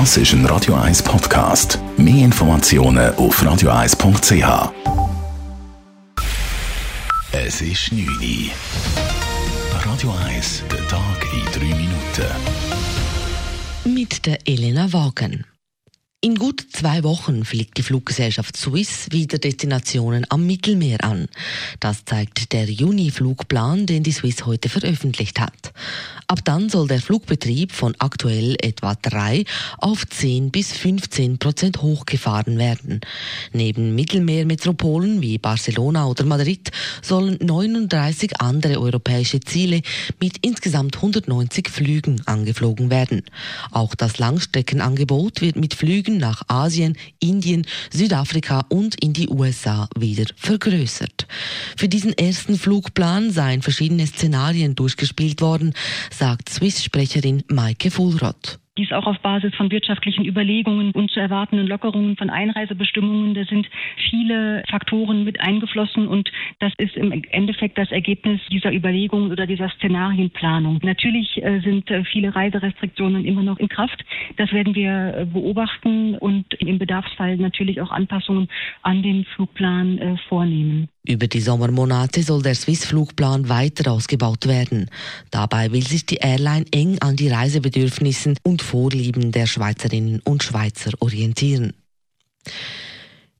Das 0.00 0.16
ist 0.16 0.32
ein 0.32 0.44
Radio 0.46 0.74
1 0.74 1.04
Podcast. 1.04 1.78
Mehr 1.96 2.24
Informationen 2.24 3.14
auf 3.14 3.40
radio1.ch. 3.40 4.72
Es 7.30 7.60
ist 7.60 7.92
9 7.92 8.04
Uhr. 8.04 8.50
Radio 9.84 10.12
1, 10.26 10.64
der 10.68 10.88
Tag 10.88 11.24
in 11.32 11.44
3 11.52 11.76
Minuten. 11.76 12.26
Mit 13.84 14.26
der 14.26 14.38
Elena 14.48 14.92
Wagen. 14.92 15.44
In 16.24 16.36
gut 16.36 16.64
zwei 16.72 17.04
Wochen 17.04 17.44
fliegt 17.44 17.76
die 17.76 17.82
Fluggesellschaft 17.82 18.56
Swiss 18.56 19.08
wieder 19.10 19.36
Destinationen 19.36 20.24
am 20.30 20.46
Mittelmeer 20.46 21.04
an. 21.04 21.28
Das 21.80 22.06
zeigt 22.06 22.54
der 22.54 22.64
Juni-Flugplan, 22.64 23.84
den 23.84 24.02
die 24.02 24.12
Swiss 24.12 24.46
heute 24.46 24.70
veröffentlicht 24.70 25.38
hat. 25.38 25.74
Ab 26.34 26.44
dann 26.44 26.68
soll 26.68 26.88
der 26.88 27.00
Flugbetrieb 27.00 27.70
von 27.70 27.94
aktuell 28.00 28.56
etwa 28.60 28.96
drei 29.00 29.44
auf 29.78 30.04
10 30.04 30.50
bis 30.50 30.72
15 30.72 31.38
Prozent 31.38 31.80
hochgefahren 31.80 32.58
werden. 32.58 33.02
Neben 33.52 33.94
Mittelmeermetropolen 33.94 35.22
wie 35.22 35.38
Barcelona 35.38 36.08
oder 36.08 36.24
Madrid 36.24 36.72
sollen 37.02 37.38
39 37.40 38.40
andere 38.40 38.80
europäische 38.80 39.38
Ziele 39.38 39.82
mit 40.20 40.38
insgesamt 40.44 40.96
190 40.96 41.68
Flügen 41.68 42.20
angeflogen 42.26 42.90
werden. 42.90 43.22
Auch 43.70 43.94
das 43.94 44.18
Langstreckenangebot 44.18 45.40
wird 45.40 45.54
mit 45.54 45.74
Flügen 45.74 46.16
nach 46.18 46.42
Asien, 46.48 46.98
Indien, 47.20 47.64
Südafrika 47.92 48.64
und 48.70 49.00
in 49.00 49.12
die 49.12 49.28
USA 49.28 49.88
wieder 49.96 50.24
vergrößert. 50.34 51.13
Für 51.76 51.88
diesen 51.88 52.12
ersten 52.12 52.56
Flugplan 52.56 53.30
seien 53.30 53.62
verschiedene 53.62 54.06
Szenarien 54.06 54.74
durchgespielt 54.74 55.40
worden, 55.40 55.74
sagt 56.10 56.48
Swiss-Sprecherin 56.48 57.44
Maike 57.48 57.90
Fulroth. 57.90 58.58
Dies 58.76 58.90
auch 58.90 59.06
auf 59.06 59.20
Basis 59.20 59.54
von 59.54 59.70
wirtschaftlichen 59.70 60.24
Überlegungen 60.24 60.90
und 60.90 61.08
zu 61.08 61.20
erwartenden 61.20 61.68
Lockerungen 61.68 62.16
von 62.16 62.28
Einreisebestimmungen. 62.28 63.34
Da 63.34 63.44
sind 63.44 63.68
viele 64.10 64.64
Faktoren 64.68 65.22
mit 65.22 65.40
eingeflossen 65.40 66.08
und 66.08 66.32
das 66.58 66.72
ist 66.78 66.96
im 66.96 67.12
Endeffekt 67.30 67.78
das 67.78 67.92
Ergebnis 67.92 68.40
dieser 68.50 68.72
Überlegungen 68.72 69.30
oder 69.30 69.46
dieser 69.46 69.68
Szenarienplanung. 69.68 70.80
Natürlich 70.82 71.40
äh, 71.40 71.60
sind 71.60 71.88
äh, 71.88 72.02
viele 72.04 72.34
Reiserestriktionen 72.34 73.24
immer 73.24 73.44
noch 73.44 73.60
in 73.60 73.68
Kraft. 73.68 74.04
Das 74.38 74.52
werden 74.52 74.74
wir 74.74 75.18
äh, 75.18 75.24
beobachten 75.24 76.16
und 76.16 76.52
im 76.54 76.78
Bedarfsfall 76.78 77.36
natürlich 77.36 77.80
auch 77.80 77.92
Anpassungen 77.92 78.48
an 78.82 79.04
den 79.04 79.24
Flugplan 79.24 80.18
vornehmen. 80.28 80.88
Über 81.06 81.28
die 81.28 81.42
Sommermonate 81.42 82.22
soll 82.22 82.42
der 82.42 82.54
Swiss-Flugplan 82.54 83.50
weiter 83.50 83.92
ausgebaut 83.92 84.46
werden. 84.46 84.88
Dabei 85.30 85.70
will 85.70 85.86
sich 85.86 86.06
die 86.06 86.16
Airline 86.16 86.64
eng 86.70 86.98
an 87.00 87.16
die 87.16 87.28
Reisebedürfnissen 87.28 88.38
und 88.42 88.62
Vorlieben 88.62 89.30
der 89.30 89.46
Schweizerinnen 89.46 90.20
und 90.24 90.42
Schweizer 90.42 90.92
orientieren. 91.00 91.74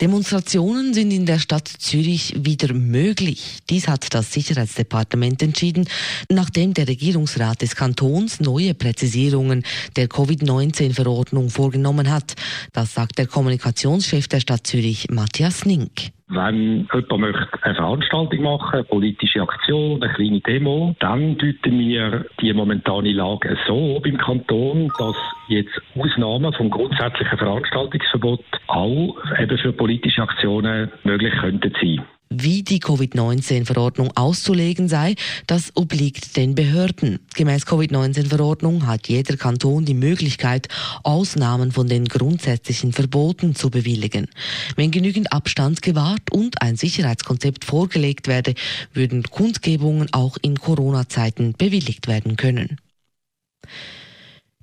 Demonstrationen 0.00 0.94
sind 0.94 1.10
in 1.10 1.26
der 1.26 1.38
Stadt 1.38 1.68
Zürich 1.68 2.34
wieder 2.38 2.72
möglich. 2.72 3.58
Dies 3.68 3.86
hat 3.86 4.14
das 4.14 4.32
Sicherheitsdepartement 4.32 5.42
entschieden, 5.42 5.86
nachdem 6.30 6.72
der 6.72 6.88
Regierungsrat 6.88 7.60
des 7.60 7.76
Kantons 7.76 8.40
neue 8.40 8.72
Präzisierungen 8.72 9.62
der 9.96 10.08
Covid-19-Verordnung 10.08 11.50
vorgenommen 11.50 12.10
hat. 12.10 12.36
Das 12.72 12.94
sagt 12.94 13.18
der 13.18 13.26
Kommunikationschef 13.26 14.26
der 14.28 14.40
Stadt 14.40 14.66
Zürich, 14.66 15.10
Matthias 15.10 15.66
Nink. 15.66 16.12
Wenn 16.32 16.86
jemand 16.92 17.18
möchte 17.18 17.62
eine 17.62 17.74
Veranstaltung 17.74 18.42
machen, 18.42 18.74
eine 18.74 18.84
politische 18.84 19.42
Aktion, 19.42 20.00
eine 20.00 20.12
kleine 20.12 20.40
Demo, 20.40 20.94
dann 21.00 21.36
deuten 21.36 21.76
wir 21.76 22.24
die 22.40 22.52
momentane 22.52 23.12
Lage 23.12 23.58
so 23.66 23.98
beim 23.98 24.16
Kanton, 24.16 24.92
dass 24.96 25.16
jetzt 25.48 25.82
Ausnahmen 25.98 26.52
vom 26.52 26.70
grundsätzlichen 26.70 27.36
Veranstaltungsverbot 27.36 28.44
auch 28.68 29.16
eben 29.40 29.58
für 29.58 29.72
politische 29.72 30.22
Aktionen 30.22 30.92
möglich 31.02 31.34
könnten 31.40 31.72
sein. 31.80 32.04
Wie 32.32 32.62
die 32.62 32.78
Covid-19-Verordnung 32.78 34.16
auszulegen 34.16 34.88
sei, 34.88 35.16
das 35.48 35.72
obliegt 35.74 36.36
den 36.36 36.54
Behörden. 36.54 37.18
Gemäß 37.34 37.66
Covid-19-Verordnung 37.66 38.86
hat 38.86 39.08
jeder 39.08 39.36
Kanton 39.36 39.84
die 39.84 39.94
Möglichkeit, 39.94 40.68
Ausnahmen 41.02 41.72
von 41.72 41.88
den 41.88 42.04
grundsätzlichen 42.04 42.92
Verboten 42.92 43.56
zu 43.56 43.68
bewilligen. 43.68 44.28
Wenn 44.76 44.92
genügend 44.92 45.32
Abstand 45.32 45.82
gewahrt 45.82 46.30
und 46.30 46.62
ein 46.62 46.76
Sicherheitskonzept 46.76 47.64
vorgelegt 47.64 48.28
werde, 48.28 48.54
würden 48.92 49.24
Kundgebungen 49.24 50.06
auch 50.12 50.36
in 50.40 50.56
Corona-Zeiten 50.56 51.54
bewilligt 51.58 52.06
werden 52.06 52.36
können. 52.36 52.76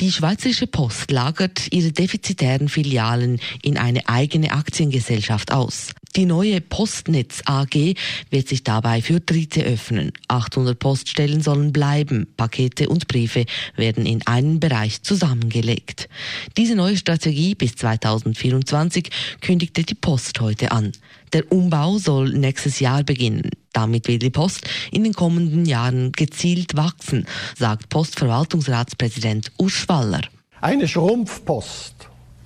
Die 0.00 0.10
Schweizerische 0.10 0.66
Post 0.66 1.10
lagert 1.10 1.70
ihre 1.72 1.92
defizitären 1.92 2.70
Filialen 2.70 3.38
in 3.62 3.76
eine 3.76 4.08
eigene 4.08 4.52
Aktiengesellschaft 4.52 5.52
aus. 5.52 5.90
Die 6.16 6.26
neue 6.26 6.60
Postnetz 6.60 7.42
AG 7.44 7.94
wird 8.30 8.48
sich 8.48 8.64
dabei 8.64 9.00
für 9.00 9.20
Dritte 9.20 9.62
öffnen. 9.62 10.12
800 10.26 10.76
Poststellen 10.76 11.40
sollen 11.40 11.72
bleiben. 11.72 12.26
Pakete 12.36 12.88
und 12.88 13.06
Briefe 13.06 13.44
werden 13.76 14.06
in 14.06 14.26
einen 14.26 14.58
Bereich 14.58 15.02
zusammengelegt. 15.02 16.08
Diese 16.56 16.74
neue 16.74 16.96
Strategie 16.96 17.54
bis 17.54 17.76
2024 17.76 19.08
kündigte 19.40 19.84
die 19.84 19.94
Post 19.94 20.40
heute 20.40 20.72
an. 20.72 20.90
Der 21.32 21.50
Umbau 21.52 21.98
soll 21.98 22.30
nächstes 22.30 22.80
Jahr 22.80 23.04
beginnen. 23.04 23.50
Damit 23.72 24.08
will 24.08 24.18
die 24.18 24.30
Post 24.30 24.68
in 24.90 25.04
den 25.04 25.12
kommenden 25.12 25.64
Jahren 25.64 26.10
gezielt 26.10 26.76
wachsen, 26.76 27.24
sagt 27.56 27.88
Postverwaltungsratspräsident 27.88 29.52
Urs 29.58 29.88
Waller. 29.88 30.22
Eine 30.60 30.88
Schrumpfpost 30.88 31.94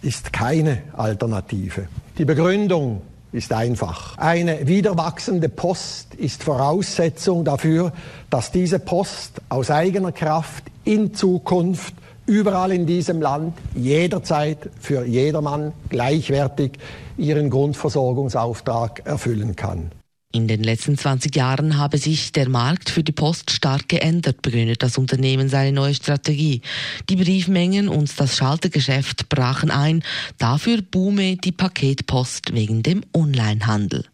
ist 0.02 0.34
keine 0.34 0.82
Alternative. 0.92 1.88
Die 2.18 2.26
Begründung 2.26 3.00
ist 3.34 3.52
einfach. 3.52 4.16
Eine 4.16 4.68
wieder 4.68 4.96
wachsende 4.96 5.48
Post 5.48 6.14
ist 6.14 6.44
Voraussetzung 6.44 7.44
dafür, 7.44 7.92
dass 8.30 8.52
diese 8.52 8.78
Post 8.78 9.42
aus 9.48 9.70
eigener 9.70 10.12
Kraft 10.12 10.64
in 10.84 11.14
Zukunft 11.14 11.94
überall 12.26 12.72
in 12.72 12.86
diesem 12.86 13.20
Land 13.20 13.54
jederzeit 13.74 14.70
für 14.80 15.04
jedermann 15.04 15.72
gleichwertig 15.88 16.78
ihren 17.18 17.50
Grundversorgungsauftrag 17.50 19.02
erfüllen 19.04 19.56
kann. 19.56 19.90
In 20.34 20.48
den 20.48 20.64
letzten 20.64 20.98
20 20.98 21.36
Jahren 21.36 21.78
habe 21.78 21.96
sich 21.96 22.32
der 22.32 22.48
Markt 22.48 22.90
für 22.90 23.04
die 23.04 23.12
Post 23.12 23.52
stark 23.52 23.88
geändert, 23.88 24.42
begründet 24.42 24.82
das 24.82 24.98
Unternehmen 24.98 25.48
seine 25.48 25.70
neue 25.70 25.94
Strategie. 25.94 26.60
Die 27.08 27.14
Briefmengen 27.14 27.88
und 27.88 28.10
das 28.18 28.36
Schaltergeschäft 28.36 29.28
brachen 29.28 29.70
ein. 29.70 30.02
Dafür 30.36 30.82
boome 30.82 31.36
die 31.36 31.52
Paketpost 31.52 32.52
wegen 32.52 32.82
dem 32.82 33.04
Onlinehandel. 33.12 34.06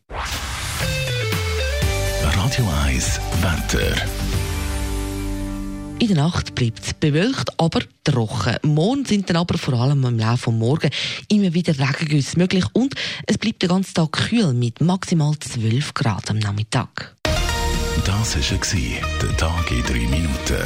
Radio 2.23 2.69
1 2.85 3.19
Wetter. 3.41 3.95
In 6.01 6.09
der 6.09 6.17
Nacht 6.17 6.55
bleibt 6.55 6.83
es 6.83 6.95
bewölkt, 6.95 7.61
aber 7.61 7.81
trocken. 8.05 8.57
Morgen 8.63 9.05
sind 9.05 9.29
dann 9.29 9.37
aber 9.37 9.59
vor 9.59 9.75
allem 9.75 10.03
im 10.05 10.19
Laufe 10.19 10.51
des 10.51 10.59
Morgens 10.59 10.97
immer 11.29 11.53
wieder 11.53 11.79
Regengüsse 11.79 12.39
möglich 12.39 12.65
und 12.73 12.95
es 13.27 13.37
bleibt 13.37 13.61
den 13.61 13.69
ganzen 13.69 13.93
Tag 13.93 14.13
kühl 14.13 14.55
mit 14.55 14.81
maximal 14.81 15.39
12 15.39 15.93
Grad 15.93 16.31
am 16.31 16.39
Nachmittag. 16.39 17.15
Das 18.07 18.35
war 18.35 19.19
der 19.21 19.37
Tag 19.37 19.71
in 19.71 19.83
drei 19.83 20.09
Minuten. 20.09 20.65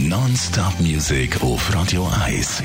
Non-Stop 0.00 0.80
Music 0.80 1.40
auf 1.44 1.72
Radio 1.72 2.10
1. 2.24 2.60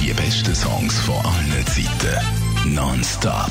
Die 0.00 0.12
besten 0.12 0.54
Songs 0.54 1.00
von 1.00 1.16
allen 1.16 1.66
Zeiten. 1.66 2.74
Non-Stop. 2.74 3.50